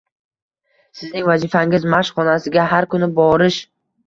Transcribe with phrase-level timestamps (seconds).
[1.01, 3.61] Sizning vazifangiz mashq xonasiga har kuni boorish